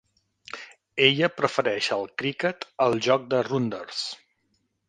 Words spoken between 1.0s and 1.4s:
Ella